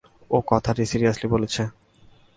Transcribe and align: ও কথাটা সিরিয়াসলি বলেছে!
ও 0.31 0.37
কথাটা 0.49 0.83
সিরিয়াসলি 0.91 1.27
বলেছে! 1.33 1.61